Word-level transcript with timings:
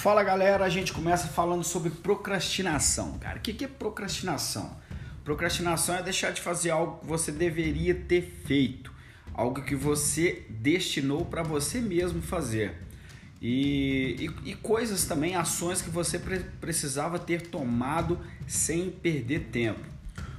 Fala 0.00 0.22
galera, 0.22 0.64
a 0.64 0.70
gente 0.70 0.94
começa 0.94 1.28
falando 1.28 1.62
sobre 1.62 1.90
procrastinação. 1.90 3.18
Cara, 3.18 3.36
o 3.36 3.42
que 3.42 3.62
é 3.62 3.68
procrastinação? 3.68 4.74
Procrastinação 5.22 5.94
é 5.94 6.02
deixar 6.02 6.30
de 6.30 6.40
fazer 6.40 6.70
algo 6.70 7.00
que 7.00 7.06
você 7.06 7.30
deveria 7.30 7.94
ter 7.94 8.22
feito, 8.22 8.90
algo 9.34 9.60
que 9.60 9.74
você 9.74 10.46
destinou 10.48 11.26
para 11.26 11.42
você 11.42 11.82
mesmo 11.82 12.22
fazer. 12.22 12.78
E, 13.42 14.30
e, 14.42 14.50
e, 14.52 14.54
coisas 14.54 15.04
também, 15.04 15.36
ações 15.36 15.82
que 15.82 15.90
você 15.90 16.18
pre 16.18 16.38
precisava 16.58 17.18
ter 17.18 17.48
tomado 17.48 18.18
sem 18.48 18.88
perder 18.88 19.48
tempo. 19.52 19.84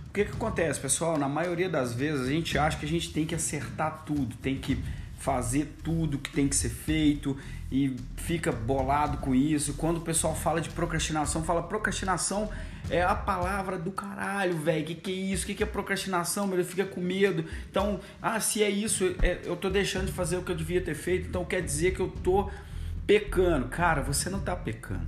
O 0.09 0.11
que, 0.11 0.25
que 0.25 0.31
acontece, 0.31 0.79
pessoal? 0.79 1.19
Na 1.19 1.29
maioria 1.29 1.69
das 1.69 1.93
vezes 1.93 2.25
a 2.25 2.31
gente 2.31 2.57
acha 2.57 2.79
que 2.79 2.85
a 2.87 2.89
gente 2.89 3.13
tem 3.13 3.27
que 3.27 3.35
acertar 3.35 4.05
tudo, 4.07 4.35
tem 4.37 4.57
que 4.57 4.83
fazer 5.21 5.75
tudo 5.83 6.17
que 6.17 6.31
tem 6.31 6.47
que 6.47 6.55
ser 6.55 6.69
feito 6.69 7.37
e 7.71 7.95
fica 8.17 8.51
bolado 8.51 9.17
com 9.17 9.35
isso. 9.35 9.75
Quando 9.75 9.97
o 9.97 10.01
pessoal 10.01 10.35
fala 10.35 10.59
de 10.59 10.69
procrastinação, 10.69 11.43
fala 11.43 11.61
procrastinação 11.61 12.49
é 12.89 13.03
a 13.03 13.13
palavra 13.13 13.77
do 13.77 13.91
caralho, 13.91 14.57
velho. 14.57 14.83
Que 14.83 14.95
que 14.95 15.11
é 15.11 15.13
isso? 15.13 15.45
Que 15.45 15.53
que 15.53 15.61
é 15.61 15.65
procrastinação? 15.65 16.51
Ele 16.51 16.63
fica 16.63 16.85
com 16.85 16.99
medo. 16.99 17.45
Então, 17.69 17.99
ah, 18.19 18.39
se 18.39 18.63
é 18.63 18.69
isso, 18.69 19.15
é, 19.21 19.41
eu 19.45 19.55
tô 19.55 19.69
deixando 19.69 20.07
de 20.07 20.11
fazer 20.11 20.37
o 20.37 20.41
que 20.41 20.51
eu 20.51 20.55
devia 20.55 20.81
ter 20.81 20.95
feito, 20.95 21.27
então 21.27 21.45
quer 21.45 21.61
dizer 21.61 21.93
que 21.93 21.99
eu 21.99 22.09
tô 22.09 22.49
pecando. 23.05 23.67
Cara, 23.67 24.01
você 24.01 24.27
não 24.27 24.39
tá 24.39 24.55
pecando. 24.55 25.07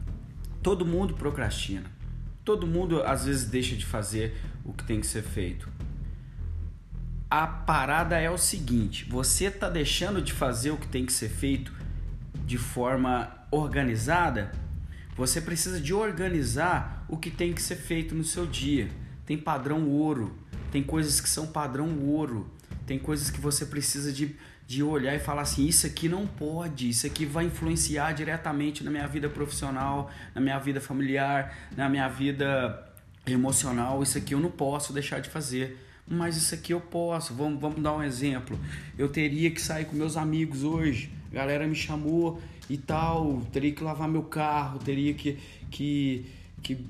Todo 0.62 0.86
mundo 0.86 1.16
procrastina. 1.16 1.92
Todo 2.46 2.68
mundo 2.68 3.02
às 3.02 3.26
vezes 3.26 3.46
deixa 3.46 3.76
de 3.76 3.86
fazer 3.86 4.38
o 4.64 4.74
que 4.74 4.84
tem 4.84 5.00
que 5.00 5.08
ser 5.08 5.24
feito 5.24 5.68
a 7.36 7.48
parada 7.48 8.20
é 8.20 8.30
o 8.30 8.38
seguinte: 8.38 9.06
você 9.10 9.46
está 9.46 9.68
deixando 9.68 10.22
de 10.22 10.32
fazer 10.32 10.70
o 10.70 10.78
que 10.78 10.88
tem 10.88 11.04
que 11.04 11.12
ser 11.12 11.30
feito 11.30 11.74
de 12.46 12.60
forma 12.60 13.28
organizada? 13.50 14.52
Você 15.16 15.42
precisa 15.42 15.82
de 15.82 15.96
organizar 15.96 17.04
o 17.10 17.18
que 17.18 17.32
tem 17.32 17.52
que 17.52 17.60
ser 17.60 17.78
feito 17.78 18.14
no 18.14 18.24
seu 18.24 18.46
dia. 18.46 18.88
Tem 19.26 19.36
padrão 19.36 19.90
ouro, 19.90 20.38
tem 20.72 20.84
coisas 20.84 21.20
que 21.20 21.28
são 21.28 21.48
padrão 21.48 21.98
ouro, 22.02 22.52
tem 22.86 23.00
coisas 23.00 23.32
que 23.32 23.42
você 23.42 23.66
precisa 23.66 24.14
de, 24.14 24.36
de 24.68 24.84
olhar 24.84 25.16
e 25.16 25.20
falar 25.20 25.42
assim: 25.42 25.66
isso 25.66 25.88
aqui 25.88 26.08
não 26.08 26.28
pode, 26.28 26.88
isso 26.88 27.08
aqui 27.08 27.26
vai 27.26 27.46
influenciar 27.46 28.12
diretamente 28.12 28.84
na 28.84 28.92
minha 28.92 29.08
vida 29.08 29.28
profissional, 29.28 30.12
na 30.36 30.42
minha 30.42 30.60
vida 30.60 30.80
familiar, 30.80 31.52
na 31.76 31.90
minha 31.90 32.08
vida 32.08 32.94
emocional. 33.26 34.04
Isso 34.04 34.20
aqui 34.20 34.36
eu 34.36 34.40
não 34.40 34.52
posso 34.52 34.94
deixar 34.94 35.20
de 35.20 35.32
fazer 35.32 35.80
mas 36.08 36.38
isso 36.38 36.54
aqui 36.54 36.74
eu 36.74 36.82
posso. 36.82 37.34
Vamos, 37.34 37.60
vamos 37.60 37.82
dar 37.82 37.94
um 37.96 38.04
exemplo. 38.04 38.58
Eu 38.98 39.10
teria 39.10 39.50
que 39.52 39.62
sair 39.62 39.86
com 39.86 39.96
meus 39.96 40.18
amigos 40.18 40.64
hoje. 40.64 41.12
A 41.32 41.36
galera 41.36 41.68
me 41.68 41.76
chamou 41.76 42.42
e 42.70 42.78
tal. 42.78 43.42
Teria 43.52 43.72
que 43.72 43.84
lavar 43.84 44.08
meu 44.08 44.24
carro, 44.24 44.80
teria 44.80 45.14
que, 45.14 45.38
que, 45.72 46.26
que 46.62 46.86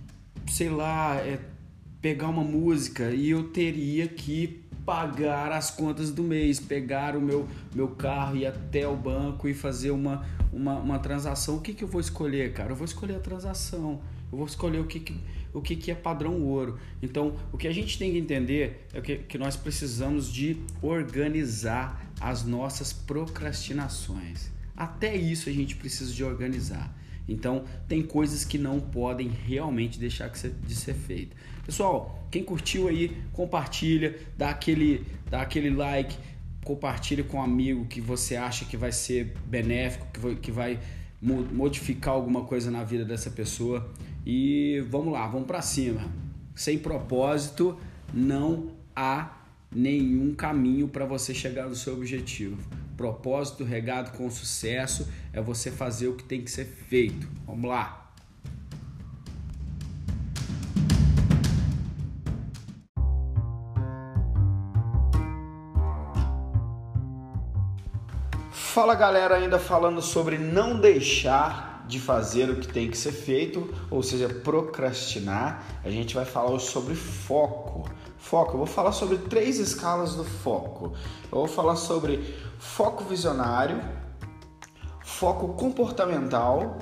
sei 0.48 0.70
lá, 0.70 1.16
é, 1.18 1.40
pegar 2.02 2.28
uma 2.28 2.44
música 2.44 3.12
e 3.12 3.30
eu 3.30 3.50
teria 3.50 4.08
que 4.08 4.62
pagar 4.86 5.52
as 5.52 5.72
contas 5.72 6.12
do 6.12 6.24
mês, 6.24 6.60
pegar 6.60 7.16
o 7.16 7.22
meu, 7.22 7.48
meu 7.74 7.88
carro 7.90 8.36
e 8.36 8.46
até 8.46 8.88
o 8.88 8.96
banco 8.96 9.48
e 9.48 9.54
fazer 9.54 9.92
uma, 9.92 10.26
uma, 10.52 10.74
uma 10.80 11.00
transação. 11.00 11.56
O 11.56 11.62
que, 11.62 11.74
que 11.74 11.84
eu 11.84 11.88
vou 11.88 12.02
escolher, 12.02 12.52
cara? 12.52 12.72
Eu 12.72 12.76
vou 12.76 12.86
escolher 12.86 13.16
a 13.16 13.20
transação. 13.20 14.02
Eu 14.34 14.38
vou 14.38 14.48
escolher 14.48 14.80
o 14.80 14.86
que, 14.86 15.00
que 15.00 15.16
o 15.54 15.62
que, 15.62 15.76
que 15.76 15.92
é 15.92 15.96
padrão 15.96 16.42
ouro. 16.42 16.80
Então, 17.02 17.36
o 17.52 17.58
que 17.58 17.68
a 17.68 17.72
gente 17.72 17.98
tem 17.98 18.12
que 18.12 18.18
entender 18.18 18.88
é 18.92 19.00
que, 19.00 19.18
que 19.18 19.38
nós 19.38 19.56
precisamos 19.56 20.32
de 20.32 20.58
organizar 20.82 22.12
as 22.20 22.44
nossas 22.44 22.92
procrastinações. 22.92 24.52
Até 24.76 25.16
isso 25.16 25.50
a 25.50 25.54
gente 25.54 25.76
precisa 25.76 26.12
de 26.12 26.24
organizar. 26.24 26.98
Então, 27.30 27.66
tem 27.88 28.02
coisas 28.02 28.44
que 28.44 28.58
não 28.58 28.80
podem 28.80 29.30
realmente 29.30 30.00
deixar 30.00 30.30
de 30.30 30.76
ser 30.76 30.96
feita. 30.96 31.36
Pessoal, 31.64 32.28
quem 32.32 32.44
curtiu 32.44 32.88
aí, 32.88 33.16
compartilha, 33.32 34.20
dá 34.36 34.50
aquele, 34.50 35.06
dá 35.30 35.42
aquele 35.42 35.70
like, 35.70 36.18
compartilha 36.66 37.24
com 37.24 37.38
um 37.38 37.44
amigo 37.44 37.86
que 37.86 38.02
você 38.02 38.36
acha 38.36 38.66
que 38.66 38.76
vai 38.76 38.92
ser 38.92 39.36
benéfico, 39.46 40.08
que 40.12 40.20
vai, 40.20 40.36
que 40.36 40.52
vai 40.52 40.80
modificar 41.22 42.14
alguma 42.14 42.44
coisa 42.44 42.70
na 42.70 42.84
vida 42.84 43.06
dessa 43.06 43.30
pessoa. 43.30 43.90
E 44.26 44.84
vamos 44.90 45.14
lá, 45.14 45.28
vamos 45.28 45.48
para 45.48 45.62
cima. 45.62 46.02
Sem 46.56 46.78
propósito, 46.78 47.78
não 48.14 48.72
há 48.96 49.38
nenhum 49.72 50.34
caminho 50.34 50.88
para 50.88 51.06
você 51.06 51.34
chegar 51.34 51.68
no 51.68 51.76
seu 51.76 51.94
objetivo. 51.94 52.58
Propósito 52.96 53.64
regado 53.64 54.12
com 54.12 54.30
sucesso 54.30 55.10
é 55.34 55.42
você 55.42 55.72
fazer 55.72 56.08
o 56.08 56.16
que 56.16 56.24
tem 56.24 56.42
que 56.42 56.52
ser 56.52 56.66
feito. 56.66 57.28
Vamos 57.46 57.70
lá. 57.70 58.12
Fala 68.52 68.96
galera, 68.96 69.36
ainda 69.36 69.60
falando 69.60 70.02
sobre 70.02 70.38
não 70.38 70.80
deixar 70.80 71.73
de 71.94 72.00
fazer 72.00 72.50
o 72.50 72.56
que 72.56 72.68
tem 72.68 72.90
que 72.90 72.98
ser 72.98 73.12
feito, 73.12 73.72
ou 73.92 74.02
seja, 74.02 74.28
procrastinar, 74.28 75.64
a 75.86 75.92
gente 75.92 76.16
vai 76.16 76.26
falar 76.26 76.58
sobre 76.58 76.96
foco. 76.96 77.88
Foco, 78.18 78.54
eu 78.54 78.58
vou 78.58 78.66
falar 78.66 78.92
sobre 78.92 79.18
três 79.18 79.60
escalas 79.60 80.16
do 80.16 80.24
foco. 80.24 80.94
Eu 81.32 81.38
vou 81.38 81.48
falar 81.48 81.76
sobre 81.76 82.36
foco 82.58 83.04
visionário, 83.04 83.80
foco 85.04 85.50
comportamental 85.50 86.80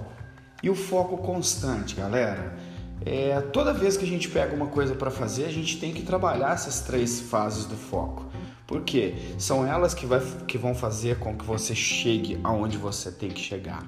e 0.63 0.69
o 0.69 0.75
foco 0.75 1.17
constante, 1.17 1.95
galera. 1.95 2.57
É, 3.05 3.41
toda 3.41 3.73
vez 3.73 3.97
que 3.97 4.05
a 4.05 4.07
gente 4.07 4.29
pega 4.29 4.55
uma 4.55 4.67
coisa 4.67 4.95
para 4.95 5.11
fazer, 5.11 5.43
a 5.45 5.51
gente 5.51 5.77
tem 5.77 5.91
que 5.91 6.03
trabalhar 6.03 6.53
essas 6.53 6.79
três 6.79 7.19
fases 7.19 7.65
do 7.65 7.75
foco. 7.75 8.27
Porque 8.65 9.15
são 9.37 9.67
elas 9.67 9.93
que, 9.93 10.05
vai, 10.05 10.21
que 10.47 10.57
vão 10.57 10.73
fazer 10.73 11.19
com 11.19 11.35
que 11.35 11.43
você 11.43 11.75
chegue 11.75 12.39
aonde 12.41 12.77
você 12.77 13.11
tem 13.11 13.29
que 13.29 13.41
chegar. 13.41 13.85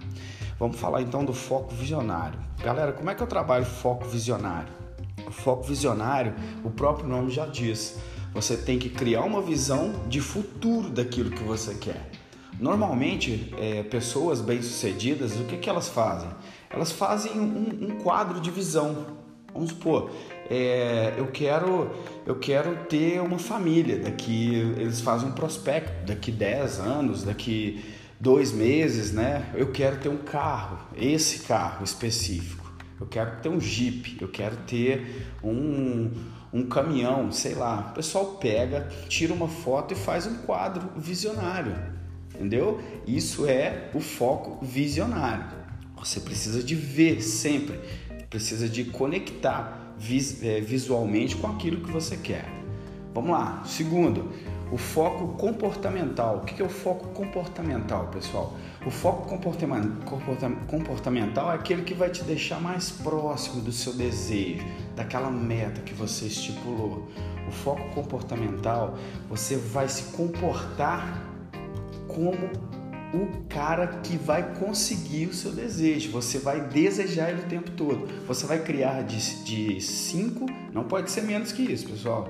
Vamos 0.64 0.80
falar 0.80 1.02
então 1.02 1.26
do 1.26 1.34
foco 1.34 1.76
visionário. 1.76 2.40
Galera, 2.64 2.94
como 2.94 3.10
é 3.10 3.14
que 3.14 3.22
eu 3.22 3.28
trabalho 3.28 3.66
foco 3.66 4.06
visionário? 4.06 4.70
O 5.28 5.30
foco 5.30 5.64
visionário, 5.64 6.34
o 6.64 6.70
próprio 6.70 7.06
nome 7.06 7.32
já 7.32 7.46
diz. 7.46 7.98
Você 8.34 8.56
tem 8.56 8.80
que 8.80 8.88
criar 8.88 9.24
uma 9.24 9.42
visão 9.42 9.92
de 10.08 10.22
futuro 10.22 10.90
daquilo 10.90 11.32
que 11.32 11.44
você 11.44 11.76
quer. 11.76 12.10
Normalmente, 12.58 13.54
é, 13.60 13.84
pessoas 13.84 14.40
bem-sucedidas, 14.40 15.38
o 15.38 15.44
que, 15.44 15.58
que 15.58 15.70
elas 15.70 15.90
fazem? 15.90 16.30
Elas 16.70 16.94
fazem 16.94 17.34
um, 17.34 17.90
um 17.90 17.98
quadro 18.02 18.40
de 18.40 18.50
visão. 18.50 19.06
Vamos 19.54 19.72
supor, 19.72 20.12
é, 20.50 21.14
eu 21.18 21.28
quero 21.28 21.92
eu 22.26 22.40
quero 22.40 22.86
ter 22.86 23.20
uma 23.20 23.38
família. 23.38 24.00
Daqui 24.00 24.56
eles 24.78 25.02
fazem 25.02 25.28
um 25.28 25.34
prospecto 25.34 26.06
daqui 26.06 26.32
10 26.32 26.80
anos, 26.80 27.24
daqui 27.24 27.84
dois 28.24 28.54
meses, 28.54 29.12
né? 29.12 29.52
Eu 29.54 29.74
quero 29.74 29.98
ter 29.98 30.08
um 30.08 30.16
carro, 30.18 30.80
esse 30.96 31.40
carro 31.40 31.84
específico. 31.84 32.72
Eu 32.98 33.06
quero 33.06 33.42
ter 33.42 33.50
um 33.50 33.60
Jeep, 33.60 34.18
eu 34.22 34.30
quero 34.30 34.56
ter 34.66 35.28
um, 35.44 36.10
um 36.54 36.66
caminhão, 36.66 37.34
sei 37.34 37.54
lá. 37.54 37.90
O 37.92 37.96
pessoal 37.96 38.38
pega, 38.38 38.88
tira 39.10 39.34
uma 39.34 39.50
foto 39.50 39.94
e 39.94 39.98
faz 39.98 40.26
um 40.26 40.36
quadro 40.36 40.90
visionário, 40.96 41.76
entendeu? 42.34 42.82
Isso 43.06 43.46
é 43.46 43.90
o 43.94 44.00
foco 44.00 44.66
visionário. 44.66 45.44
Você 45.98 46.22
precisa 46.22 46.64
de 46.64 46.76
ver 46.76 47.22
sempre, 47.22 47.78
precisa 48.30 48.70
de 48.70 48.86
conectar 48.86 49.96
é, 50.42 50.62
visualmente 50.62 51.36
com 51.36 51.48
aquilo 51.48 51.82
que 51.82 51.92
você 51.92 52.16
quer. 52.16 52.63
Vamos 53.14 53.32
lá. 53.32 53.62
Segundo, 53.66 54.32
o 54.72 54.78
foco 54.78 55.38
comportamental. 55.38 56.38
O 56.38 56.42
que 56.42 56.62
é 56.62 56.66
o 56.66 56.70
foco 56.70 57.10
comportamental, 57.10 58.08
pessoal? 58.08 58.56
O 58.86 58.90
foco 58.90 59.38
comportamental 60.68 61.52
é 61.52 61.56
aquele 61.56 61.84
que 61.84 61.94
vai 61.94 62.10
te 62.10 62.24
deixar 62.24 62.60
mais 62.60 62.90
próximo 62.90 63.62
do 63.62 63.72
seu 63.72 63.94
desejo, 63.94 64.66
daquela 64.96 65.30
meta 65.30 65.82
que 65.82 65.94
você 65.94 66.26
estipulou. 66.26 67.08
O 67.48 67.52
foco 67.52 67.88
comportamental, 67.94 68.98
você 69.30 69.58
vai 69.58 69.88
se 69.88 70.16
comportar 70.16 71.22
como 72.08 72.50
o 73.14 73.44
cara 73.48 73.86
que 74.02 74.18
vai 74.18 74.56
conseguir 74.56 75.28
o 75.28 75.34
seu 75.36 75.52
desejo. 75.52 76.10
Você 76.12 76.40
vai 76.40 76.62
desejar 76.62 77.30
ele 77.30 77.42
o 77.42 77.46
tempo 77.46 77.70
todo. 77.72 78.08
Você 78.26 78.48
vai 78.48 78.64
criar 78.64 79.04
de 79.04 79.80
5, 79.80 80.48
não 80.74 80.86
pode 80.86 81.12
ser 81.12 81.22
menos 81.22 81.52
que 81.52 81.62
isso, 81.62 81.88
pessoal 81.88 82.28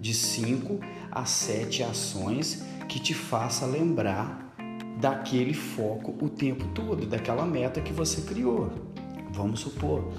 de 0.00 0.14
5 0.14 0.80
a 1.10 1.24
7 1.24 1.82
ações 1.82 2.64
que 2.88 2.98
te 2.98 3.14
faça 3.14 3.66
lembrar 3.66 4.54
daquele 5.00 5.54
foco 5.54 6.16
o 6.20 6.28
tempo 6.28 6.66
todo, 6.74 7.06
daquela 7.06 7.44
meta 7.44 7.80
que 7.80 7.92
você 7.92 8.22
criou. 8.22 8.70
Vamos 9.32 9.60
supor, 9.60 10.12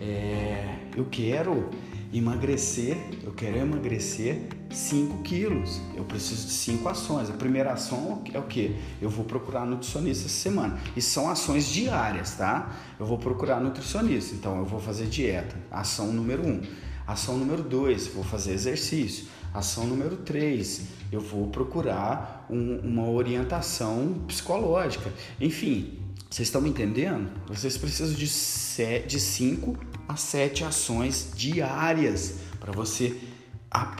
é, 0.00 0.76
eu 0.96 1.06
quero 1.06 1.70
emagrecer, 2.12 2.96
eu 3.22 3.32
quero 3.32 3.58
emagrecer 3.58 4.48
5 4.70 5.22
quilos. 5.22 5.80
Eu 5.94 6.04
preciso 6.04 6.46
de 6.46 6.52
5 6.52 6.88
ações. 6.88 7.30
A 7.30 7.32
primeira 7.32 7.72
ação 7.72 8.22
é 8.32 8.38
o 8.38 8.42
que? 8.42 8.76
Eu 9.00 9.10
vou 9.10 9.24
procurar 9.24 9.66
nutricionista 9.66 10.26
essa 10.26 10.36
semana. 10.36 10.78
E 10.96 11.02
são 11.02 11.28
ações 11.28 11.68
diárias, 11.68 12.32
tá? 12.32 12.72
Eu 12.98 13.06
vou 13.06 13.18
procurar 13.18 13.60
nutricionista. 13.60 14.34
Então 14.34 14.58
eu 14.58 14.64
vou 14.64 14.80
fazer 14.80 15.06
dieta. 15.06 15.56
Ação 15.70 16.12
número 16.12 16.46
1. 16.46 16.50
Um. 16.50 16.62
Ação 17.08 17.38
número 17.38 17.62
2, 17.62 18.08
vou 18.08 18.22
fazer 18.22 18.52
exercício. 18.52 19.24
Ação 19.54 19.86
número 19.86 20.18
3, 20.18 20.82
eu 21.10 21.22
vou 21.22 21.48
procurar 21.48 22.46
um, 22.50 22.80
uma 22.80 23.08
orientação 23.08 24.24
psicológica. 24.26 25.10
Enfim, 25.40 25.98
vocês 26.28 26.48
estão 26.48 26.60
me 26.60 26.68
entendendo? 26.68 27.30
Vocês 27.46 27.78
precisam 27.78 28.14
de 28.14 28.28
5 28.28 29.78
a 30.06 30.16
7 30.16 30.64
ações 30.64 31.32
diárias 31.34 32.40
para 32.60 32.72
você 32.72 33.18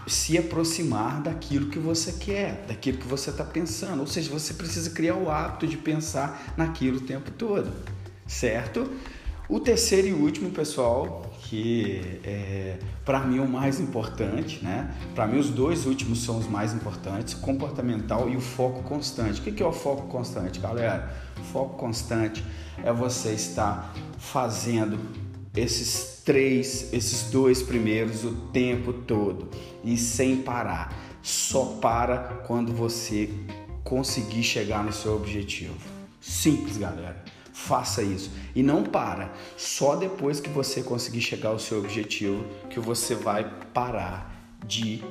se 0.07 0.37
aproximar 0.37 1.23
daquilo 1.23 1.71
que 1.71 1.79
você 1.79 2.13
quer, 2.13 2.67
daquilo 2.69 2.99
que 2.99 3.07
você 3.07 3.31
está 3.31 3.43
pensando. 3.43 4.01
Ou 4.01 4.07
seja, 4.07 4.31
você 4.31 4.53
precisa 4.53 4.91
criar 4.91 5.15
o 5.15 5.31
hábito 5.31 5.67
de 5.67 5.79
pensar 5.79 6.53
naquilo 6.59 6.99
o 6.99 7.01
tempo 7.01 7.31
todo, 7.31 7.73
certo? 8.27 8.91
O 9.49 9.59
terceiro 9.59 10.09
e 10.09 10.13
último, 10.13 10.51
pessoal, 10.51 11.23
que 11.45 12.21
é, 12.23 12.77
para 13.03 13.21
mim 13.21 13.39
é 13.39 13.41
o 13.41 13.49
mais 13.49 13.81
importante, 13.81 14.63
né? 14.63 14.95
Para 15.15 15.27
mim 15.27 15.39
os 15.39 15.49
dois 15.49 15.87
últimos 15.87 16.23
são 16.23 16.37
os 16.37 16.47
mais 16.47 16.75
importantes, 16.75 17.33
o 17.33 17.41
comportamental 17.41 18.29
e 18.29 18.37
o 18.37 18.43
foco 18.43 18.83
constante. 18.83 19.41
O 19.41 19.43
que 19.43 19.63
é 19.63 19.67
o 19.67 19.73
foco 19.73 20.07
constante, 20.09 20.61
galera? 20.61 21.15
O 21.39 21.43
foco 21.45 21.79
constante 21.79 22.45
é 22.85 22.93
você 22.93 23.33
estar 23.33 23.95
fazendo 24.19 24.99
esses 25.57 26.21
três, 26.27 26.93
esses 26.93 27.31
dois 27.31 27.63
primeiros 27.63 28.25
o 28.25 28.35
tempo 28.53 28.93
todo 28.93 29.49
e 29.83 29.97
sem 29.97 30.43
parar. 30.43 30.95
Só 31.23 31.79
para 31.81 32.43
quando 32.47 32.71
você 32.71 33.31
conseguir 33.83 34.43
chegar 34.43 34.85
no 34.85 34.93
seu 34.93 35.17
objetivo. 35.17 35.75
Simples, 36.21 36.77
galera 36.77 37.38
faça 37.59 38.03
isso. 38.03 38.31
E 38.55 38.63
não 38.63 38.85
para. 38.85 39.33
Só 39.57 39.97
depois 39.97 40.39
que 40.39 40.49
você 40.49 40.83
conseguir 40.83 41.21
chegar 41.21 41.51
ao 41.51 41.59
seu 41.59 41.79
objetivo 41.81 42.45
que 42.71 42.79
você 42.79 43.15
vai 43.15 43.51
parar 43.75 44.33
de 44.65 45.03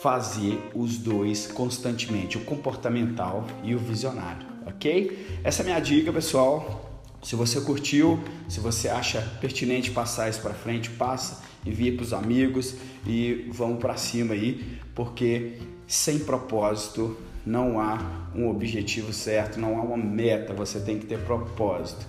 fazer 0.00 0.70
os 0.74 0.98
dois 0.98 1.46
constantemente, 1.46 2.36
o 2.36 2.44
comportamental 2.44 3.44
e 3.64 3.74
o 3.74 3.78
visionário, 3.78 4.46
ok? 4.66 5.40
Essa 5.42 5.62
é 5.62 5.64
minha 5.64 5.80
dica, 5.80 6.12
pessoal. 6.12 6.84
Se 7.22 7.34
você 7.34 7.60
curtiu, 7.60 8.22
se 8.48 8.60
você 8.60 8.88
acha 8.88 9.20
pertinente 9.40 9.90
passar 9.90 10.28
isso 10.28 10.40
para 10.40 10.54
frente, 10.54 10.90
passa, 10.90 11.42
envia 11.66 11.92
para 11.92 12.04
os 12.04 12.12
amigos 12.12 12.76
e 13.04 13.48
vamos 13.50 13.78
para 13.80 13.96
cima 13.96 14.34
aí, 14.34 14.78
porque 14.94 15.58
sem 15.86 16.20
propósito 16.20 17.16
não 17.48 17.80
há 17.80 17.98
um 18.34 18.48
objetivo 18.50 19.10
certo, 19.12 19.58
não 19.58 19.78
há 19.78 19.82
uma 19.82 19.96
meta, 19.96 20.52
você 20.52 20.78
tem 20.78 20.98
que 20.98 21.06
ter 21.06 21.18
propósito. 21.24 22.06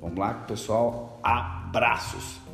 Vamos 0.00 0.18
lá, 0.18 0.32
pessoal? 0.32 1.20
Abraços! 1.22 2.49